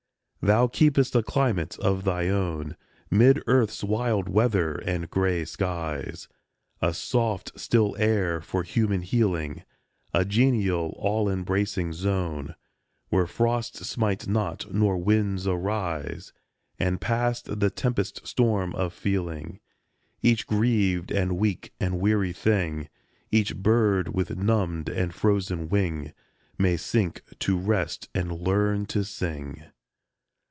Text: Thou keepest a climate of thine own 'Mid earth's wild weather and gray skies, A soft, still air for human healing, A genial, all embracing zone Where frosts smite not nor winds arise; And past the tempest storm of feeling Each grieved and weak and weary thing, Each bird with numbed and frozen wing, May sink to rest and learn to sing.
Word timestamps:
Thou 0.43 0.65
keepest 0.65 1.13
a 1.13 1.21
climate 1.21 1.77
of 1.77 2.03
thine 2.03 2.31
own 2.31 2.75
'Mid 3.11 3.43
earth's 3.45 3.83
wild 3.83 4.27
weather 4.27 4.73
and 4.73 5.07
gray 5.07 5.45
skies, 5.45 6.27
A 6.81 6.95
soft, 6.95 7.51
still 7.59 7.95
air 7.99 8.41
for 8.41 8.63
human 8.63 9.03
healing, 9.03 9.61
A 10.15 10.25
genial, 10.25 10.95
all 10.97 11.29
embracing 11.29 11.93
zone 11.93 12.55
Where 13.09 13.27
frosts 13.27 13.87
smite 13.87 14.27
not 14.27 14.73
nor 14.73 14.97
winds 14.97 15.45
arise; 15.45 16.33
And 16.79 16.99
past 16.99 17.59
the 17.59 17.69
tempest 17.69 18.25
storm 18.25 18.73
of 18.73 18.93
feeling 18.93 19.59
Each 20.23 20.47
grieved 20.47 21.11
and 21.11 21.37
weak 21.37 21.71
and 21.79 21.99
weary 21.99 22.33
thing, 22.33 22.89
Each 23.29 23.55
bird 23.55 24.15
with 24.15 24.35
numbed 24.35 24.89
and 24.89 25.13
frozen 25.13 25.69
wing, 25.69 26.13
May 26.57 26.77
sink 26.77 27.21
to 27.41 27.59
rest 27.59 28.09
and 28.15 28.31
learn 28.31 28.87
to 28.87 29.03
sing. 29.03 29.65